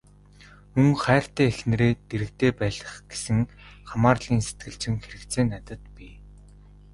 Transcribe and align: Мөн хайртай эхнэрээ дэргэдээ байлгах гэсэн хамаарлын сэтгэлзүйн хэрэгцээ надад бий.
Мөн 0.77 0.93
хайртай 1.03 1.47
эхнэрээ 1.51 1.93
дэргэдээ 2.09 2.51
байлгах 2.59 2.95
гэсэн 3.11 3.39
хамаарлын 3.89 4.39
сэтгэлзүйн 4.47 4.97
хэрэгцээ 5.01 5.43
надад 5.47 5.83
бий. 5.95 6.13